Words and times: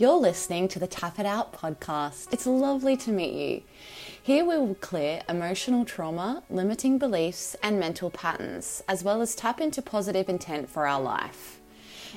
You're 0.00 0.14
listening 0.14 0.68
to 0.68 0.78
the 0.78 0.86
Tap 0.86 1.18
It 1.18 1.26
Out 1.26 1.52
podcast. 1.52 2.32
It's 2.32 2.46
lovely 2.46 2.96
to 2.98 3.10
meet 3.10 3.32
you. 3.32 3.62
Here 4.22 4.44
we 4.44 4.56
will 4.56 4.76
clear 4.76 5.22
emotional 5.28 5.84
trauma, 5.84 6.44
limiting 6.48 6.98
beliefs, 6.98 7.56
and 7.64 7.80
mental 7.80 8.08
patterns, 8.08 8.80
as 8.86 9.02
well 9.02 9.20
as 9.20 9.34
tap 9.34 9.60
into 9.60 9.82
positive 9.82 10.28
intent 10.28 10.70
for 10.70 10.86
our 10.86 11.00
life. 11.00 11.58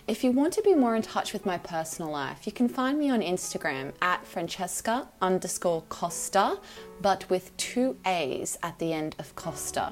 If 0.07 0.23
you 0.23 0.31
want 0.31 0.53
to 0.53 0.61
be 0.61 0.75
more 0.75 0.95
in 0.95 1.01
touch 1.01 1.33
with 1.33 1.43
my 1.43 1.57
personal 1.57 2.11
life, 2.11 2.45
you 2.45 2.51
can 2.51 2.69
find 2.69 2.99
me 2.99 3.09
on 3.09 3.21
Instagram 3.21 3.93
at 3.99 4.27
Francesca 4.27 5.07
underscore 5.19 5.81
Costa, 5.89 6.59
but 7.01 7.27
with 7.31 7.57
two 7.57 7.97
A's 8.05 8.59
at 8.61 8.77
the 8.77 8.93
end 8.93 9.15
of 9.17 9.35
Costa. 9.35 9.91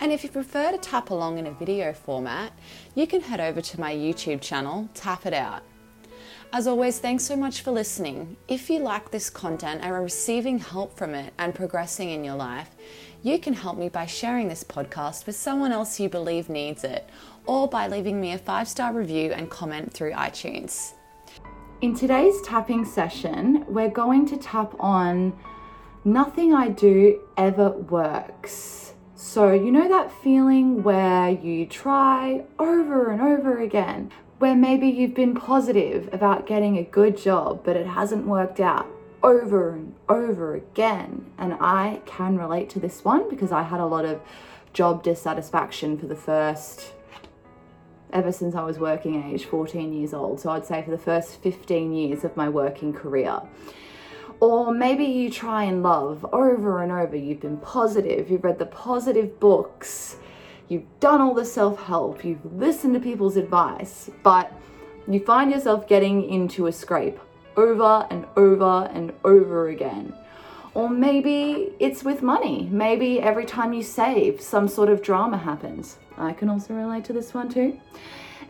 And 0.00 0.12
if 0.12 0.22
you 0.22 0.28
prefer 0.28 0.70
to 0.70 0.76
tap 0.76 1.08
along 1.08 1.38
in 1.38 1.46
a 1.46 1.52
video 1.52 1.94
format, 1.94 2.52
you 2.94 3.06
can 3.06 3.22
head 3.22 3.40
over 3.40 3.62
to 3.62 3.80
my 3.80 3.94
YouTube 3.94 4.42
channel, 4.42 4.90
Tap 4.92 5.24
It 5.24 5.32
Out. 5.32 5.62
As 6.52 6.66
always, 6.66 6.98
thanks 7.00 7.24
so 7.24 7.36
much 7.36 7.60
for 7.62 7.72
listening. 7.72 8.36
If 8.48 8.70
you 8.70 8.78
like 8.78 9.10
this 9.10 9.28
content 9.28 9.82
and 9.82 9.92
are 9.92 10.02
receiving 10.02 10.58
help 10.58 10.96
from 10.96 11.14
it 11.14 11.34
and 11.38 11.54
progressing 11.54 12.10
in 12.10 12.24
your 12.24 12.36
life, 12.36 12.70
you 13.22 13.38
can 13.38 13.52
help 13.52 13.76
me 13.76 13.88
by 13.88 14.06
sharing 14.06 14.48
this 14.48 14.62
podcast 14.62 15.26
with 15.26 15.34
someone 15.36 15.72
else 15.72 15.98
you 15.98 16.08
believe 16.08 16.48
needs 16.48 16.84
it, 16.84 17.10
or 17.46 17.68
by 17.68 17.88
leaving 17.88 18.20
me 18.20 18.32
a 18.32 18.38
five 18.38 18.68
star 18.68 18.92
review 18.92 19.32
and 19.32 19.50
comment 19.50 19.92
through 19.92 20.12
iTunes. 20.12 20.92
In 21.82 21.94
today's 21.94 22.40
tapping 22.42 22.84
session, 22.84 23.64
we're 23.68 23.90
going 23.90 24.24
to 24.28 24.36
tap 24.36 24.74
on 24.78 25.36
nothing 26.04 26.54
I 26.54 26.68
do 26.68 27.20
ever 27.36 27.70
works. 27.70 28.94
So, 29.14 29.52
you 29.52 29.72
know 29.72 29.88
that 29.88 30.12
feeling 30.22 30.82
where 30.82 31.30
you 31.30 31.66
try 31.66 32.44
over 32.58 33.10
and 33.10 33.20
over 33.20 33.60
again, 33.60 34.12
where 34.38 34.54
maybe 34.54 34.88
you've 34.88 35.14
been 35.14 35.34
positive 35.34 36.08
about 36.12 36.46
getting 36.46 36.76
a 36.76 36.82
good 36.82 37.16
job, 37.16 37.62
but 37.64 37.76
it 37.76 37.86
hasn't 37.86 38.26
worked 38.26 38.60
out 38.60 38.86
over 39.22 39.70
and 39.70 39.94
over 40.08 40.54
again. 40.54 41.26
And 41.38 41.54
I 41.54 42.02
can 42.04 42.36
relate 42.36 42.68
to 42.70 42.78
this 42.78 43.04
one 43.04 43.30
because 43.30 43.50
I 43.50 43.62
had 43.62 43.80
a 43.80 43.86
lot 43.86 44.04
of 44.04 44.20
job 44.72 45.02
dissatisfaction 45.02 45.96
for 45.96 46.06
the 46.06 46.16
first, 46.16 46.92
ever 48.12 48.30
since 48.30 48.54
I 48.54 48.62
was 48.62 48.78
working 48.78 49.32
age, 49.32 49.46
14 49.46 49.92
years 49.92 50.12
old. 50.12 50.38
So 50.38 50.50
I'd 50.50 50.66
say 50.66 50.82
for 50.82 50.90
the 50.90 50.98
first 50.98 51.40
15 51.42 51.94
years 51.94 52.22
of 52.24 52.36
my 52.36 52.48
working 52.48 52.92
career. 52.92 53.40
Or 54.38 54.70
maybe 54.70 55.04
you 55.04 55.30
try 55.30 55.64
and 55.64 55.82
love 55.82 56.26
over 56.30 56.82
and 56.82 56.92
over. 56.92 57.16
You've 57.16 57.40
been 57.40 57.56
positive, 57.56 58.30
you've 58.30 58.44
read 58.44 58.58
the 58.58 58.66
positive 58.66 59.40
books 59.40 60.18
you've 60.68 60.86
done 61.00 61.20
all 61.20 61.34
the 61.34 61.44
self 61.44 61.80
help, 61.82 62.24
you've 62.24 62.44
listened 62.52 62.94
to 62.94 63.00
people's 63.00 63.36
advice, 63.36 64.10
but 64.22 64.52
you 65.08 65.20
find 65.20 65.50
yourself 65.50 65.86
getting 65.88 66.28
into 66.28 66.66
a 66.66 66.72
scrape 66.72 67.18
over 67.56 68.06
and 68.10 68.26
over 68.36 68.90
and 68.92 69.12
over 69.24 69.68
again. 69.68 70.12
Or 70.74 70.90
maybe 70.90 71.72
it's 71.78 72.04
with 72.04 72.22
money. 72.22 72.68
Maybe 72.70 73.20
every 73.20 73.46
time 73.46 73.72
you 73.72 73.82
save, 73.82 74.40
some 74.40 74.68
sort 74.68 74.90
of 74.90 75.00
drama 75.00 75.38
happens. 75.38 75.96
I 76.18 76.32
can 76.32 76.50
also 76.50 76.74
relate 76.74 77.04
to 77.06 77.12
this 77.12 77.32
one 77.32 77.48
too. 77.48 77.80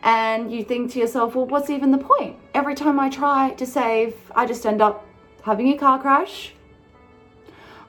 And 0.03 0.53
you 0.53 0.64
think 0.64 0.92
to 0.92 0.98
yourself, 0.98 1.34
well, 1.34 1.47
what's 1.47 1.70
even 1.70 1.91
the 1.91 1.98
point? 1.98 2.37
Every 2.55 2.75
time 2.75 2.98
I 2.98 3.11
try 3.11 3.50
to 3.50 3.67
save, 3.67 4.14
I 4.34 4.44
just 4.47 4.67
end 4.67 4.83
up 4.83 5.06
having 5.42 5.72
a 5.72 5.78
car 5.78 6.00
crash. 6.00 6.53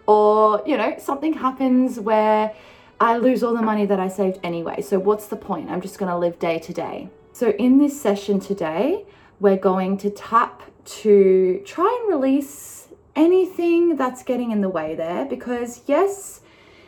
Or, 0.05 0.61
you 0.66 0.78
know, 0.78 0.95
something 1.00 1.33
happens 1.33 2.00
where 2.00 2.53
I 2.99 3.17
lose 3.17 3.43
all 3.43 3.53
the 3.53 3.61
money 3.61 3.85
that 3.85 3.99
I 3.99 4.07
saved 4.07 4.39
anyway. 4.43 4.81
So, 4.81 4.97
what's 4.97 5.27
the 5.27 5.35
point? 5.35 5.69
I'm 5.69 5.81
just 5.81 5.99
going 5.99 6.11
to 6.11 6.17
live 6.17 6.39
day 6.39 6.57
to 6.59 6.73
day. 6.73 7.09
So, 7.31 7.51
in 7.51 7.77
this 7.77 7.99
session 7.99 8.39
today, 8.39 9.05
we're 9.39 9.57
going 9.57 9.97
to 9.99 10.09
tap 10.09 10.63
to 10.85 11.61
try 11.65 11.99
and 12.01 12.11
release 12.11 12.87
anything 13.15 13.97
that's 13.97 14.23
getting 14.23 14.51
in 14.51 14.61
the 14.61 14.69
way 14.69 14.95
there 14.95 15.25
because, 15.25 15.81
yes, 15.85 16.41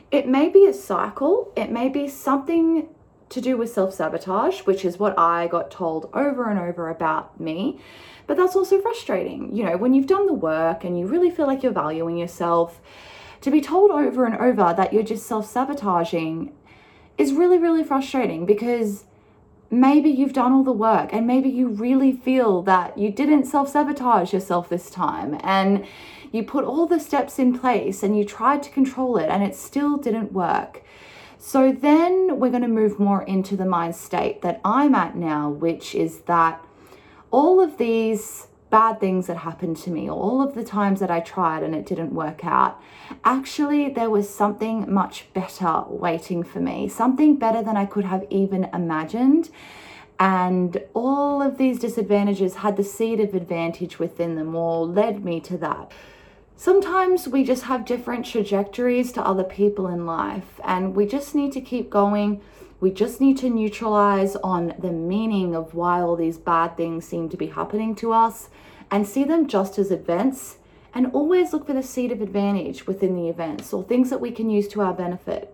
it 0.10 0.28
may 0.28 0.50
be 0.50 0.66
a 0.66 0.74
cycle, 0.74 1.52
it 1.56 1.72
may 1.72 1.90
be 1.90 2.08
something 2.08 2.88
to 3.30 3.42
do 3.42 3.58
with 3.58 3.72
self 3.72 3.94
sabotage, 3.94 4.62
which 4.62 4.84
is 4.84 4.98
what 4.98 5.18
I 5.18 5.46
got 5.48 5.70
told 5.70 6.10
over 6.14 6.50
and 6.50 6.60
over 6.60 6.90
about 6.90 7.40
me. 7.40 7.80
But 8.26 8.38
that's 8.38 8.56
also 8.56 8.82
frustrating. 8.82 9.56
You 9.56 9.66
know, 9.66 9.78
when 9.78 9.94
you've 9.94 10.08
done 10.08 10.26
the 10.26 10.34
work 10.34 10.84
and 10.84 10.98
you 10.98 11.06
really 11.06 11.30
feel 11.30 11.46
like 11.46 11.62
you're 11.62 11.72
valuing 11.72 12.18
yourself, 12.18 12.82
to 13.42 13.52
be 13.52 13.62
told 13.62 13.92
over 13.92 14.26
and 14.26 14.36
over 14.36 14.74
that 14.76 14.94
you're 14.94 15.04
just 15.04 15.26
self 15.26 15.50
sabotaging 15.50 16.54
is 17.18 17.34
really, 17.34 17.58
really 17.58 17.84
frustrating 17.84 18.46
because 18.46 19.06
maybe 19.72 20.10
you've 20.10 20.34
done 20.34 20.52
all 20.52 20.64
the 20.64 20.72
work 20.72 21.14
and 21.14 21.28
maybe 21.28 21.50
you 21.50 21.68
really 21.68 22.12
feel 22.12 22.62
that 22.64 22.98
you 22.98 23.12
didn't 23.12 23.46
self 23.46 23.70
sabotage 23.70 24.34
yourself 24.34 24.70
this 24.70 24.90
time 24.90 25.40
and 25.44 25.86
you 26.32 26.44
put 26.44 26.64
all 26.64 26.86
the 26.86 27.00
steps 27.00 27.40
in 27.40 27.58
place 27.58 28.04
and 28.04 28.18
you 28.18 28.24
tried 28.24 28.62
to 28.64 28.70
control 28.70 29.18
it 29.18 29.30
and 29.30 29.44
it 29.44 29.56
still 29.56 29.98
didn't 29.98 30.32
work. 30.32 30.84
So 31.38 31.72
then 31.72 32.40
we're 32.40 32.50
going 32.50 32.64
to 32.64 32.68
move 32.68 33.00
more 33.00 33.24
into 33.24 33.56
the 33.56 33.66
mind 33.66 33.96
state 33.96 34.42
that 34.42 34.60
I'm 34.64 34.94
at 34.94 35.16
now, 35.16 35.50
which 35.50 35.96
is 35.96 36.20
that 36.22 36.64
all 37.32 37.62
of 37.62 37.78
these 37.78 38.48
bad 38.70 39.00
things 39.00 39.28
that 39.28 39.38
happened 39.38 39.78
to 39.78 39.90
me, 39.90 40.10
all 40.10 40.42
of 40.42 40.56
the 40.56 40.64
times 40.64 41.00
that 41.00 41.12
I 41.12 41.20
tried 41.20 41.64
and 41.64 41.74
it 41.74 41.86
didn't 41.86 42.14
work 42.14 42.46
out, 42.46 42.82
actually, 43.24 43.90
there 43.90 44.10
was 44.10 44.30
something 44.30 44.92
much 44.92 45.32
better 45.34 45.84
waiting 45.88 46.44
for 46.44 46.60
me, 46.60 46.88
something 46.88 47.36
better 47.36 47.62
than 47.64 47.78
I 47.78 47.86
could 47.86 48.06
have 48.06 48.26
even 48.30 48.66
imagined. 48.74 49.50
And 50.20 50.84
all 50.94 51.42
of 51.42 51.58
these 51.58 51.80
disadvantages 51.80 52.56
had 52.56 52.76
the 52.76 52.84
seed 52.84 53.20
of 53.20 53.34
advantage 53.34 54.00
within 54.00 54.36
them, 54.36 54.54
or 54.54 54.86
led 54.86 55.24
me 55.24 55.40
to 55.42 55.58
that. 55.58 55.92
Sometimes 56.58 57.26
we 57.26 57.46
just 57.46 57.64
have 57.64 57.86
different 57.86 58.26
trajectories 58.26 59.14
to 59.14 59.26
other 59.26 59.46
people 59.46 59.88
in 59.88 60.06
life, 60.06 60.60
and 60.66 60.94
we 60.94 61.06
just 61.06 61.34
need 61.34 61.54
to 61.54 61.62
keep 61.62 61.90
going. 61.90 62.42
We 62.80 62.92
just 62.92 63.20
need 63.20 63.38
to 63.40 63.50
neutralize 63.50 64.38
on 64.38 64.74
the 64.80 64.92
meaning 64.92 65.54
of 65.54 65.74
why 65.74 66.02
all 66.02 66.16
these 66.16 66.38
bad 66.38 66.78
things 66.78 67.06
seem 67.06 67.28
to 67.30 67.38
be 67.38 67.48
happening 67.48 67.94
to 67.96 68.14
us 68.14 68.50
and 68.90 69.06
see 69.06 69.26
them 69.26 69.48
just 69.48 69.78
as 69.78 69.92
events 69.92 70.58
and 70.94 71.08
always 71.08 71.52
look 71.52 71.68
for 71.68 71.74
the 71.74 71.84
seed 71.84 72.12
of 72.12 72.22
advantage 72.22 72.88
within 72.88 73.16
the 73.16 73.28
events 73.28 73.74
or 73.74 73.84
things 73.84 74.10
that 74.10 74.22
we 74.22 74.32
can 74.32 74.50
use 74.50 74.68
to 74.70 74.82
our 74.82 74.94
benefit. 74.94 75.54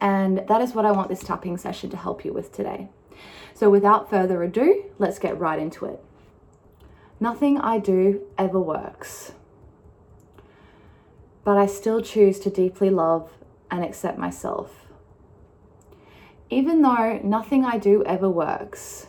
And 0.00 0.46
that 0.46 0.60
is 0.60 0.74
what 0.74 0.84
I 0.84 0.92
want 0.92 1.08
this 1.08 1.24
tapping 1.24 1.56
session 1.56 1.90
to 1.90 1.96
help 1.96 2.24
you 2.24 2.32
with 2.32 2.52
today. 2.52 2.88
So, 3.54 3.70
without 3.70 4.10
further 4.10 4.42
ado, 4.42 4.84
let's 4.98 5.18
get 5.18 5.38
right 5.38 5.58
into 5.58 5.86
it. 5.86 6.04
Nothing 7.18 7.58
I 7.58 7.78
do 7.78 8.20
ever 8.36 8.60
works, 8.60 9.32
but 11.44 11.56
I 11.56 11.64
still 11.64 12.02
choose 12.02 12.38
to 12.40 12.50
deeply 12.50 12.90
love 12.90 13.32
and 13.70 13.82
accept 13.82 14.18
myself. 14.18 14.85
Even 16.48 16.82
though 16.82 17.18
nothing 17.24 17.64
I 17.64 17.76
do 17.76 18.04
ever 18.04 18.30
works, 18.30 19.08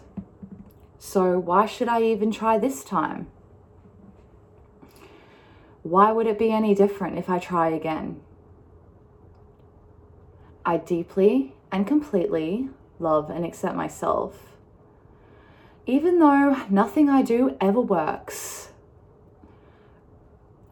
so 0.98 1.38
why 1.38 1.68
should 1.68 1.88
I 1.88 2.02
even 2.02 2.32
try 2.32 2.58
this 2.58 2.84
time? 2.84 3.28
Why 5.84 6.12
would 6.12 6.26
it 6.26 6.40
be 6.40 6.52
any 6.52 6.74
different 6.74 7.18
if 7.18 7.30
I 7.30 7.38
try 7.38 7.70
again? 7.70 8.22
I 10.66 10.78
deeply 10.78 11.54
and 11.72 11.86
completely 11.86 12.70
love 13.00 13.30
and 13.30 13.46
accept 13.46 13.76
myself. 13.76 14.58
Even 15.86 16.20
though 16.20 16.66
nothing 16.70 17.08
I 17.10 17.22
do 17.22 17.56
ever 17.62 17.80
works. 17.80 18.70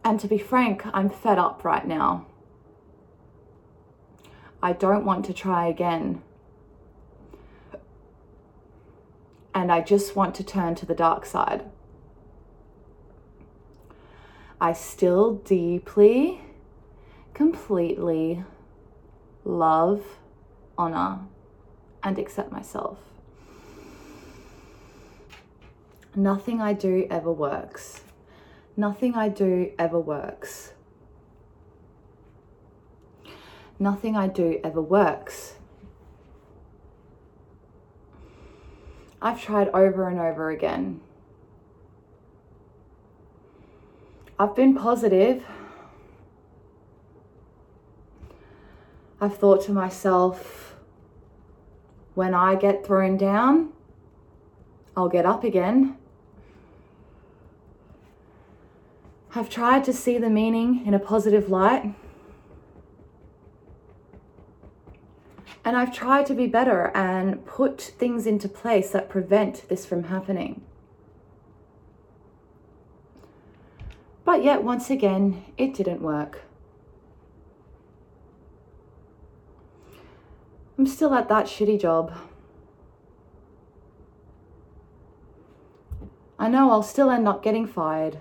And 0.04 0.20
to 0.20 0.28
be 0.28 0.38
frank, 0.38 0.84
I'm 0.94 1.10
fed 1.10 1.40
up 1.40 1.64
right 1.64 1.88
now. 1.88 2.26
I 4.62 4.74
don't 4.74 5.06
want 5.06 5.26
to 5.26 5.34
try 5.34 5.68
again. 5.68 6.22
And 9.56 9.72
I 9.72 9.80
just 9.80 10.18
want 10.18 10.36
to 10.36 10.44
turn 10.44 10.76
to 10.76 10.86
the 10.86 10.94
dark 10.94 11.26
side. 11.26 11.64
I 14.60 14.74
still 14.74 15.36
deeply, 15.36 16.42
completely 17.34 18.44
love, 19.46 20.04
honor, 20.78 21.20
and 22.04 22.20
accept 22.20 22.52
myself. 22.52 23.00
Nothing 26.16 26.62
I 26.62 26.74
do 26.74 27.08
ever 27.10 27.32
works. 27.32 28.02
Nothing 28.76 29.16
I 29.16 29.30
do 29.30 29.72
ever 29.80 30.00
works. 30.00 30.74
Nothing 33.80 34.18
I 34.18 34.28
do 34.28 34.60
ever 34.64 34.82
works. 34.82 35.56
I've 39.26 39.42
tried 39.42 39.68
over 39.70 40.08
and 40.08 40.20
over 40.20 40.52
again 40.52 41.02
I've 44.38 44.56
been 44.56 44.76
positive. 44.76 45.46
I've 49.22 49.38
thought 49.38 49.64
to 49.66 49.72
myself, 49.72 50.76
when 52.16 52.34
I 52.34 52.56
get 52.56 52.86
thrown 52.86 53.16
down, 53.16 53.70
I'll 54.98 55.08
get 55.08 55.26
up 55.26 55.46
again. 55.46 55.98
I've 59.34 59.50
tried 59.50 59.86
to 59.86 59.94
see 59.94 60.18
the 60.18 60.30
meaning 60.30 60.86
in 60.86 60.94
a 60.94 61.00
positive 61.00 61.50
light. 61.50 61.94
And 65.66 65.76
I've 65.76 65.92
tried 65.92 66.28
to 66.28 66.36
be 66.36 66.46
better 66.46 66.92
and 66.96 67.44
put 67.44 67.82
things 67.82 68.28
into 68.28 68.48
place 68.48 68.92
that 68.92 69.10
prevent 69.10 69.68
this 69.68 69.84
from 69.84 70.04
happening. 70.04 70.62
But 74.24 74.44
yet, 74.44 74.64
once 74.64 74.92
again, 74.92 75.44
it 75.58 75.74
didn't 75.74 76.02
work. 76.02 76.44
I'm 80.78 80.86
still 80.86 81.16
at 81.16 81.30
that 81.30 81.46
shitty 81.46 81.82
job. 81.82 82.16
I 86.38 86.48
know 86.48 86.70
I'll 86.70 86.84
still 86.84 87.10
end 87.10 87.28
up 87.28 87.42
getting 87.42 87.66
fired. 87.66 88.20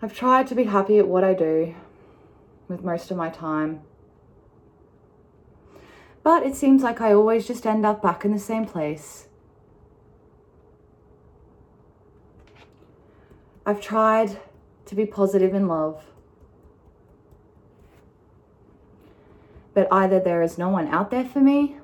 I've 0.00 0.14
tried 0.14 0.46
to 0.46 0.54
be 0.54 0.64
happy 0.64 0.98
at 0.98 1.08
what 1.08 1.22
I 1.22 1.34
do 1.34 1.74
with 2.68 2.82
most 2.82 3.10
of 3.10 3.16
my 3.16 3.30
time. 3.30 3.82
But 6.22 6.44
it 6.44 6.54
seems 6.54 6.82
like 6.82 7.00
I 7.00 7.12
always 7.12 7.46
just 7.46 7.66
end 7.66 7.84
up 7.84 8.02
back 8.02 8.24
in 8.24 8.32
the 8.32 8.38
same 8.38 8.64
place. 8.64 9.28
I've 13.66 13.80
tried 13.80 14.38
to 14.86 14.94
be 14.94 15.06
positive 15.06 15.54
in 15.54 15.68
love. 15.68 16.04
But 19.72 19.88
either 19.90 20.20
there 20.20 20.42
is 20.42 20.56
no 20.56 20.68
one 20.68 20.88
out 20.88 21.10
there 21.10 21.24
for 21.24 21.40
me 21.40 21.76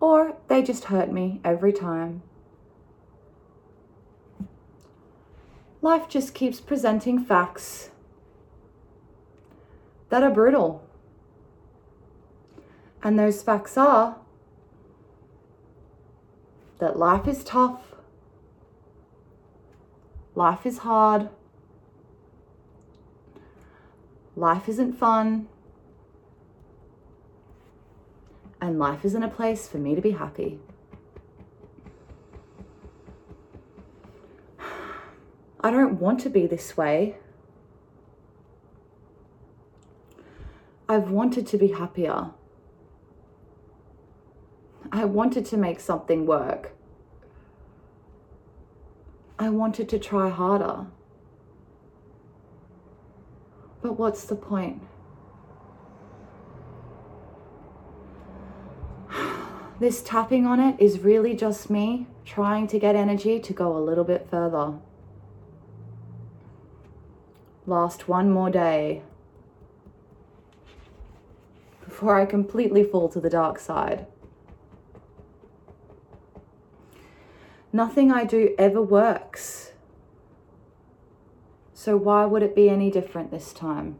or 0.00 0.36
they 0.48 0.62
just 0.62 0.84
hurt 0.84 1.10
me 1.10 1.40
every 1.44 1.72
time. 1.72 2.22
Life 5.86 6.08
just 6.08 6.34
keeps 6.34 6.60
presenting 6.60 7.24
facts 7.24 7.90
that 10.08 10.24
are 10.24 10.32
brutal. 10.32 10.84
And 13.04 13.16
those 13.16 13.40
facts 13.40 13.76
are 13.76 14.16
that 16.80 16.98
life 16.98 17.28
is 17.28 17.44
tough, 17.44 17.94
life 20.34 20.66
is 20.66 20.78
hard, 20.78 21.28
life 24.34 24.68
isn't 24.68 24.94
fun, 24.94 25.46
and 28.60 28.76
life 28.76 29.04
isn't 29.04 29.22
a 29.22 29.28
place 29.28 29.68
for 29.68 29.78
me 29.78 29.94
to 29.94 30.00
be 30.00 30.10
happy. 30.10 30.58
I 35.66 35.70
don't 35.72 35.98
want 35.98 36.20
to 36.20 36.30
be 36.30 36.46
this 36.46 36.76
way. 36.76 37.16
I've 40.88 41.10
wanted 41.10 41.44
to 41.48 41.58
be 41.58 41.72
happier. 41.72 42.30
I 44.92 45.06
wanted 45.06 45.44
to 45.46 45.56
make 45.56 45.80
something 45.80 46.24
work. 46.24 46.70
I 49.40 49.48
wanted 49.48 49.88
to 49.88 49.98
try 49.98 50.28
harder. 50.28 50.86
But 53.82 53.98
what's 53.98 54.22
the 54.22 54.36
point? 54.36 54.82
This 59.80 60.00
tapping 60.00 60.46
on 60.46 60.60
it 60.60 60.80
is 60.80 61.00
really 61.00 61.34
just 61.34 61.70
me 61.70 62.06
trying 62.24 62.68
to 62.68 62.78
get 62.78 62.94
energy 62.94 63.40
to 63.40 63.52
go 63.52 63.76
a 63.76 63.82
little 63.82 64.04
bit 64.04 64.28
further. 64.30 64.78
Last 67.66 68.08
one 68.08 68.30
more 68.30 68.50
day 68.50 69.02
before 71.84 72.20
I 72.20 72.26
completely 72.26 72.84
fall 72.84 73.08
to 73.08 73.20
the 73.20 73.30
dark 73.30 73.58
side. 73.58 74.06
Nothing 77.72 78.12
I 78.12 78.24
do 78.24 78.54
ever 78.58 78.80
works. 78.80 79.72
So, 81.74 81.96
why 81.96 82.24
would 82.24 82.42
it 82.42 82.54
be 82.54 82.68
any 82.68 82.90
different 82.90 83.30
this 83.30 83.52
time? 83.52 83.98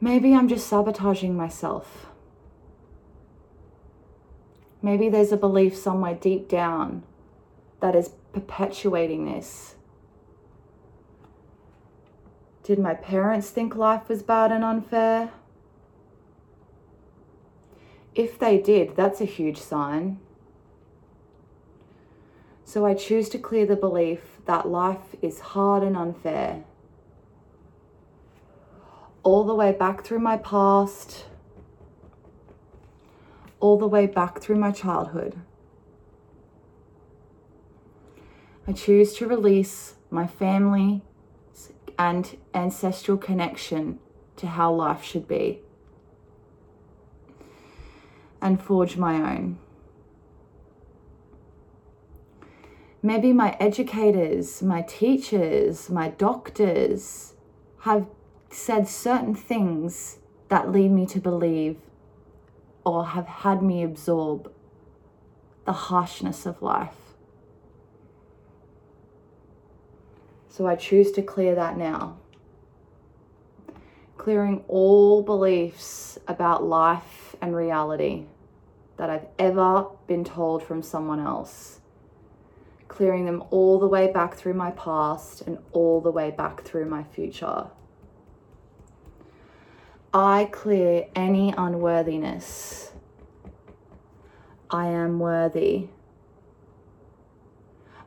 Maybe 0.00 0.34
I'm 0.34 0.48
just 0.48 0.66
sabotaging 0.66 1.36
myself. 1.36 2.06
Maybe 4.82 5.08
there's 5.08 5.32
a 5.32 5.36
belief 5.36 5.74
somewhere 5.74 6.14
deep 6.14 6.48
down 6.48 7.04
that 7.80 7.96
is 7.96 8.10
perpetuating 8.34 9.24
this. 9.24 9.76
Did 12.62 12.78
my 12.78 12.94
parents 12.94 13.50
think 13.50 13.76
life 13.76 14.08
was 14.08 14.22
bad 14.22 14.50
and 14.50 14.64
unfair? 14.64 15.30
If 18.14 18.38
they 18.38 18.58
did, 18.58 18.96
that's 18.96 19.20
a 19.20 19.26
huge 19.26 19.58
sign. 19.58 20.18
So 22.64 22.84
I 22.84 22.94
choose 22.94 23.28
to 23.30 23.38
clear 23.38 23.66
the 23.66 23.76
belief 23.76 24.20
that 24.46 24.68
life 24.68 25.14
is 25.22 25.40
hard 25.40 25.82
and 25.82 25.96
unfair 25.96 26.64
all 29.24 29.42
the 29.42 29.54
way 29.54 29.72
back 29.72 30.04
through 30.04 30.20
my 30.20 30.36
past, 30.36 31.24
all 33.58 33.78
the 33.78 33.88
way 33.88 34.06
back 34.06 34.40
through 34.40 34.56
my 34.56 34.70
childhood. 34.70 35.34
I 38.66 38.72
choose 38.72 39.14
to 39.16 39.26
release 39.26 39.94
my 40.10 40.26
family 40.26 41.02
and 41.98 42.36
ancestral 42.54 43.18
connection 43.18 43.98
to 44.36 44.46
how 44.46 44.72
life 44.72 45.04
should 45.04 45.28
be 45.28 45.60
and 48.40 48.60
forge 48.60 48.96
my 48.96 49.16
own. 49.16 49.58
Maybe 53.02 53.34
my 53.34 53.54
educators, 53.60 54.62
my 54.62 54.80
teachers, 54.80 55.90
my 55.90 56.08
doctors 56.08 57.34
have 57.80 58.06
said 58.50 58.88
certain 58.88 59.34
things 59.34 60.18
that 60.48 60.72
lead 60.72 60.90
me 60.90 61.04
to 61.06 61.20
believe 61.20 61.76
or 62.82 63.08
have 63.08 63.26
had 63.26 63.62
me 63.62 63.82
absorb 63.82 64.50
the 65.66 65.72
harshness 65.72 66.46
of 66.46 66.62
life. 66.62 67.03
So 70.56 70.68
I 70.68 70.76
choose 70.76 71.10
to 71.10 71.22
clear 71.22 71.56
that 71.56 71.76
now. 71.76 72.16
Clearing 74.16 74.62
all 74.68 75.20
beliefs 75.20 76.16
about 76.28 76.62
life 76.62 77.34
and 77.42 77.56
reality 77.56 78.26
that 78.96 79.10
I've 79.10 79.26
ever 79.36 79.86
been 80.06 80.22
told 80.22 80.62
from 80.62 80.80
someone 80.80 81.18
else. 81.18 81.80
Clearing 82.86 83.24
them 83.24 83.42
all 83.50 83.80
the 83.80 83.88
way 83.88 84.12
back 84.12 84.36
through 84.36 84.54
my 84.54 84.70
past 84.70 85.40
and 85.40 85.58
all 85.72 86.00
the 86.00 86.12
way 86.12 86.30
back 86.30 86.62
through 86.62 86.84
my 86.84 87.02
future. 87.02 87.66
I 90.12 90.48
clear 90.52 91.08
any 91.16 91.52
unworthiness. 91.58 92.92
I 94.70 94.86
am 94.86 95.18
worthy. 95.18 95.88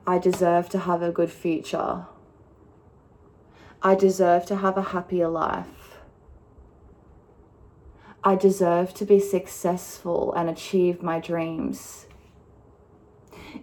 I 0.07 0.17
deserve 0.17 0.69
to 0.69 0.79
have 0.79 1.01
a 1.01 1.11
good 1.11 1.29
future. 1.29 2.05
I 3.81 3.95
deserve 3.95 4.45
to 4.47 4.57
have 4.57 4.77
a 4.77 4.81
happier 4.81 5.27
life. 5.27 5.99
I 8.23 8.35
deserve 8.35 8.93
to 8.95 9.05
be 9.05 9.19
successful 9.19 10.33
and 10.33 10.49
achieve 10.49 11.01
my 11.03 11.19
dreams. 11.19 12.07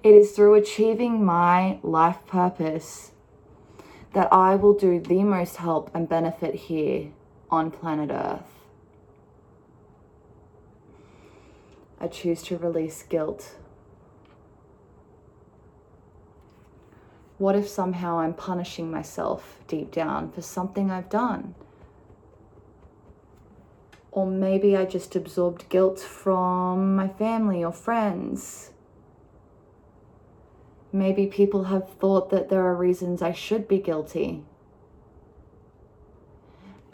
It 0.03 0.15
is 0.15 0.33
through 0.33 0.55
achieving 0.55 1.25
my 1.25 1.79
life 1.83 2.19
purpose 2.27 3.13
that 4.15 4.33
I 4.33 4.55
will 4.55 4.73
do 4.73 5.01
the 5.01 5.25
most 5.25 5.57
help 5.57 5.91
and 5.95 6.09
benefit 6.09 6.55
here 6.55 7.09
on 7.51 7.71
planet 7.71 8.11
Earth. 8.11 8.43
I 12.01 12.07
choose 12.09 12.43
to 12.45 12.57
release 12.57 13.03
guilt. 13.03 13.57
What 17.45 17.57
if 17.57 17.69
somehow 17.69 18.21
I'm 18.21 18.33
punishing 18.33 18.91
myself 18.91 19.59
deep 19.69 19.93
down 19.93 20.33
for 20.33 20.41
something 20.41 20.91
I've 20.91 21.11
done? 21.11 21.55
Or 24.11 24.27
maybe 24.27 24.79
I 24.79 24.87
just 24.87 25.15
absorbed 25.15 25.69
guilt 25.69 26.01
from 26.01 26.97
my 26.97 27.07
family 27.07 27.63
or 27.63 27.71
friends. 27.71 28.71
Maybe 30.91 31.27
people 31.27 31.65
have 31.65 31.87
thought 32.01 32.31
that 32.31 32.49
there 32.49 32.63
are 32.63 32.75
reasons 32.75 33.21
I 33.21 33.33
should 33.33 33.69
be 33.69 33.79
guilty 33.79 34.43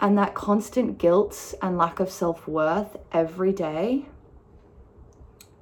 And 0.00 0.18
that 0.18 0.34
constant 0.34 0.98
guilt 0.98 1.54
and 1.62 1.78
lack 1.78 2.00
of 2.00 2.10
self 2.10 2.48
worth 2.48 2.96
every 3.12 3.52
day 3.52 4.06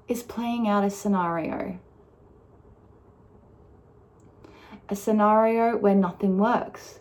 is 0.08 0.22
playing 0.22 0.66
out 0.66 0.82
a 0.82 0.88
scenario. 0.88 1.78
A 4.88 4.96
scenario 4.96 5.76
where 5.76 5.94
nothing 5.94 6.38
works. 6.38 7.00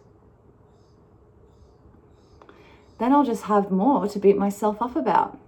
Then 3.00 3.14
I'll 3.14 3.24
just 3.24 3.44
have 3.44 3.72
more 3.72 4.08
to 4.08 4.20
beat 4.20 4.38
myself 4.38 4.82
up 4.82 4.96
about 4.96 5.40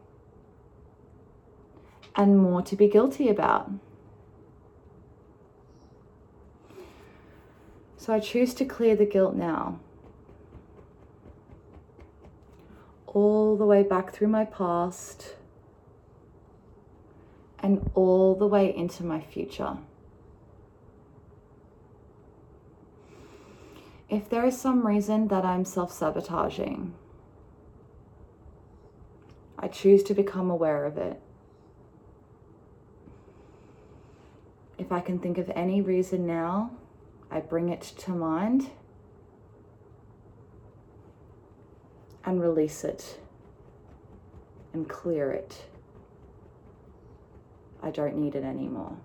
and 2.15 2.37
more 2.37 2.61
to 2.61 2.75
be 2.75 2.87
guilty 2.87 3.29
about. 3.29 3.71
So 7.97 8.13
I 8.13 8.19
choose 8.19 8.53
to 8.55 8.65
clear 8.65 8.95
the 8.95 9.05
guilt 9.05 9.35
now. 9.35 9.79
All 13.07 13.57
the 13.57 13.65
way 13.65 13.83
back 13.83 14.13
through 14.13 14.29
my 14.29 14.45
past 14.45 15.35
and 17.59 17.89
all 17.93 18.35
the 18.35 18.47
way 18.47 18.73
into 18.75 19.03
my 19.03 19.21
future. 19.21 19.77
If 24.09 24.27
there 24.27 24.43
is 24.43 24.59
some 24.59 24.87
reason 24.87 25.27
that 25.27 25.45
I'm 25.45 25.63
self 25.65 25.91
sabotaging, 25.91 26.95
I 29.57 29.67
choose 29.67 30.01
to 30.03 30.13
become 30.15 30.49
aware 30.49 30.85
of 30.85 30.97
it. 30.97 31.21
If 34.79 34.91
I 34.91 34.99
can 35.01 35.19
think 35.19 35.37
of 35.37 35.51
any 35.53 35.81
reason 35.81 36.25
now, 36.25 36.71
I 37.29 37.39
bring 37.41 37.69
it 37.69 37.81
to 37.81 38.11
mind 38.11 38.71
and 42.25 42.41
release 42.41 42.83
it 42.83 43.19
and 44.73 44.89
clear 44.89 45.31
it. 45.31 45.65
I 47.83 47.91
don't 47.91 48.17
need 48.17 48.35
it 48.35 48.43
anymore. 48.43 48.97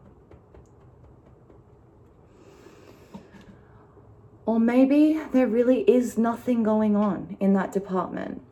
Or 4.46 4.60
maybe 4.60 5.20
there 5.32 5.46
really 5.46 5.80
is 5.82 6.18
nothing 6.18 6.62
going 6.62 6.96
on 6.96 7.36
in 7.40 7.54
that 7.54 7.72
department. 7.72 8.42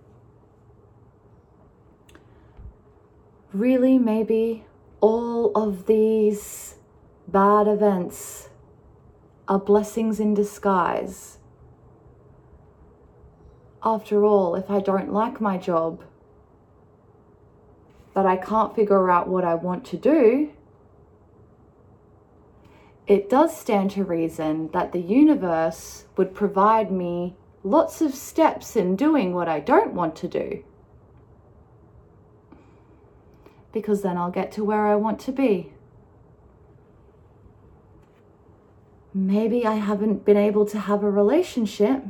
Really, 3.52 3.98
maybe 3.98 4.64
all 5.00 5.52
of 5.54 5.86
these 5.86 6.76
bad 7.28 7.68
events 7.68 8.48
are 9.46 9.58
blessings 9.58 10.18
in 10.18 10.32
disguise. 10.32 11.38
After 13.84 14.24
all, 14.24 14.54
if 14.54 14.70
I 14.70 14.80
don't 14.80 15.12
like 15.12 15.40
my 15.40 15.58
job, 15.58 16.02
but 18.14 18.24
I 18.24 18.36
can't 18.36 18.74
figure 18.74 19.10
out 19.10 19.28
what 19.28 19.44
I 19.44 19.54
want 19.54 19.84
to 19.86 19.96
do, 19.96 20.52
it 23.06 23.28
does 23.28 23.56
stand 23.56 23.90
to 23.92 24.04
reason 24.04 24.70
that 24.72 24.92
the 24.92 25.00
universe 25.00 26.04
would 26.16 26.34
provide 26.34 26.92
me 26.92 27.34
lots 27.64 28.00
of 28.00 28.14
steps 28.14 28.76
in 28.76 28.96
doing 28.96 29.34
what 29.34 29.48
I 29.48 29.60
don't 29.60 29.92
want 29.94 30.14
to 30.16 30.28
do. 30.28 30.64
Because 33.72 34.02
then 34.02 34.16
I'll 34.16 34.30
get 34.30 34.52
to 34.52 34.64
where 34.64 34.86
I 34.86 34.94
want 34.94 35.18
to 35.20 35.32
be. 35.32 35.72
Maybe 39.14 39.66
I 39.66 39.74
haven't 39.74 40.24
been 40.24 40.36
able 40.36 40.64
to 40.66 40.78
have 40.78 41.02
a 41.02 41.10
relationship 41.10 42.02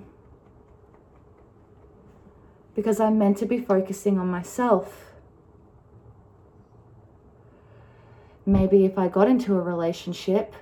because 2.75 3.01
I'm 3.01 3.19
meant 3.19 3.39
to 3.39 3.47
be 3.47 3.59
focusing 3.59 4.19
on 4.19 4.31
myself. 4.31 5.13
Maybe 8.47 8.85
if 8.85 8.99
I 8.99 9.09
got 9.09 9.29
into 9.29 9.55
a 9.55 9.61
relationship, 9.61 10.55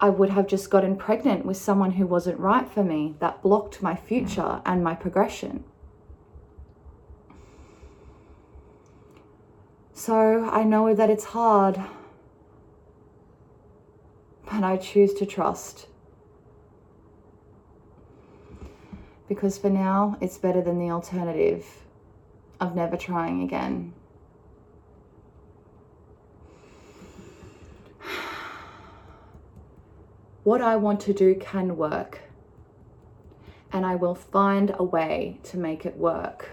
I 0.00 0.08
would 0.08 0.30
have 0.30 0.46
just 0.46 0.70
gotten 0.70 0.96
pregnant 0.96 1.44
with 1.44 1.56
someone 1.56 1.92
who 1.92 2.06
wasn't 2.06 2.38
right 2.38 2.68
for 2.68 2.82
me, 2.82 3.16
that 3.20 3.42
blocked 3.42 3.82
my 3.82 3.94
future 3.94 4.62
and 4.64 4.82
my 4.82 4.94
progression. 4.94 5.64
So 9.92 10.48
I 10.50 10.64
know 10.64 10.94
that 10.94 11.10
it's 11.10 11.24
hard 11.24 11.80
but 14.50 14.64
I 14.64 14.76
choose 14.76 15.14
to 15.14 15.26
trust. 15.26 15.86
Because 19.28 19.56
for 19.56 19.70
now, 19.70 20.16
it's 20.20 20.38
better 20.38 20.60
than 20.60 20.78
the 20.78 20.90
alternative 20.90 21.64
of 22.60 22.74
never 22.74 22.96
trying 22.96 23.42
again. 23.42 23.94
What 30.42 30.62
I 30.62 30.76
want 30.76 31.00
to 31.00 31.12
do 31.12 31.34
can 31.34 31.76
work, 31.76 32.20
and 33.70 33.84
I 33.84 33.94
will 33.94 34.14
find 34.14 34.74
a 34.78 34.82
way 34.82 35.38
to 35.44 35.58
make 35.58 35.84
it 35.84 35.98
work. 35.98 36.48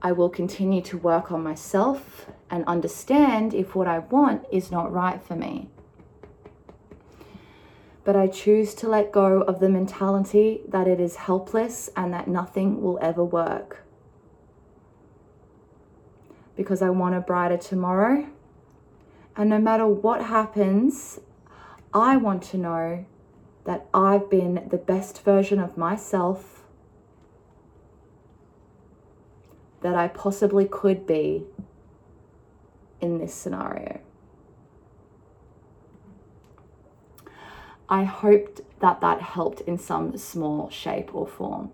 I 0.00 0.12
will 0.12 0.28
continue 0.28 0.82
to 0.82 0.96
work 0.96 1.32
on 1.32 1.42
myself 1.42 2.26
and 2.48 2.64
understand 2.66 3.54
if 3.54 3.74
what 3.74 3.88
I 3.88 4.00
want 4.00 4.46
is 4.52 4.70
not 4.70 4.92
right 4.92 5.20
for 5.20 5.34
me. 5.34 5.68
But 8.04 8.14
I 8.14 8.28
choose 8.28 8.72
to 8.74 8.88
let 8.88 9.10
go 9.10 9.42
of 9.42 9.58
the 9.58 9.68
mentality 9.68 10.60
that 10.68 10.86
it 10.86 11.00
is 11.00 11.16
helpless 11.16 11.90
and 11.96 12.12
that 12.12 12.28
nothing 12.28 12.82
will 12.82 13.00
ever 13.02 13.24
work. 13.24 13.84
Because 16.56 16.82
I 16.82 16.90
want 16.90 17.16
a 17.16 17.20
brighter 17.20 17.56
tomorrow. 17.56 18.28
And 19.36 19.50
no 19.50 19.58
matter 19.58 19.86
what 19.86 20.24
happens, 20.24 21.18
I 21.94 22.16
want 22.16 22.42
to 22.44 22.58
know 22.58 23.04
that 23.64 23.86
I've 23.92 24.30
been 24.30 24.66
the 24.70 24.78
best 24.78 25.22
version 25.24 25.60
of 25.60 25.76
myself 25.76 26.62
that 29.82 29.94
I 29.94 30.08
possibly 30.08 30.64
could 30.64 31.06
be 31.06 31.44
in 33.00 33.18
this 33.18 33.34
scenario. 33.34 34.00
I 37.88 38.04
hoped 38.04 38.62
that 38.80 39.00
that 39.02 39.20
helped 39.20 39.60
in 39.62 39.76
some 39.76 40.16
small 40.16 40.70
shape 40.70 41.14
or 41.14 41.26
form. 41.26 41.72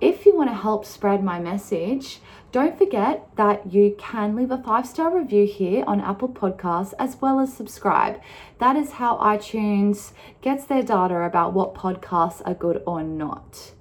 If 0.00 0.26
you 0.26 0.36
want 0.36 0.50
to 0.50 0.54
help 0.54 0.84
spread 0.84 1.22
my 1.22 1.38
message, 1.38 2.20
don't 2.50 2.78
forget 2.78 3.28
that 3.36 3.72
you 3.72 3.94
can 3.98 4.34
leave 4.34 4.50
a 4.50 4.62
five 4.62 4.86
star 4.86 5.16
review 5.16 5.46
here 5.46 5.84
on 5.86 6.00
Apple 6.00 6.28
Podcasts 6.28 6.94
as 6.98 7.20
well 7.20 7.40
as 7.40 7.52
subscribe. 7.52 8.20
That 8.58 8.76
is 8.76 8.92
how 8.92 9.18
iTunes 9.18 10.12
gets 10.40 10.64
their 10.64 10.82
data 10.82 11.20
about 11.22 11.52
what 11.52 11.74
podcasts 11.74 12.40
are 12.46 12.54
good 12.54 12.82
or 12.86 13.02
not. 13.02 13.72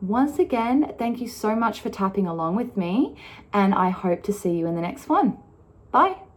Once 0.00 0.38
again, 0.38 0.94
thank 0.98 1.20
you 1.20 1.28
so 1.28 1.56
much 1.56 1.80
for 1.80 1.90
tapping 1.90 2.26
along 2.26 2.54
with 2.54 2.76
me, 2.76 3.16
and 3.52 3.74
I 3.74 3.90
hope 3.90 4.22
to 4.24 4.32
see 4.32 4.52
you 4.52 4.66
in 4.66 4.76
the 4.76 4.80
next 4.80 5.08
one. 5.08 5.38
Bye. 5.90 6.27